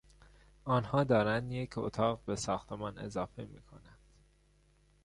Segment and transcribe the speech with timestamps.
[0.65, 3.97] آنها دارند یک اتاق به ساختمان اضافه میکنند.